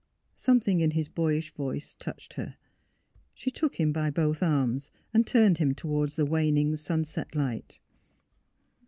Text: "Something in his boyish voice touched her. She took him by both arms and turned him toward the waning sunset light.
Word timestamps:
"Something 0.33 0.81
in 0.81 0.89
his 0.97 1.07
boyish 1.07 1.53
voice 1.53 1.93
touched 1.93 2.33
her. 2.33 2.55
She 3.35 3.51
took 3.51 3.75
him 3.75 3.91
by 3.93 4.09
both 4.09 4.41
arms 4.41 4.89
and 5.13 5.27
turned 5.27 5.59
him 5.59 5.75
toward 5.75 6.09
the 6.13 6.25
waning 6.25 6.75
sunset 6.75 7.35
light. 7.35 7.79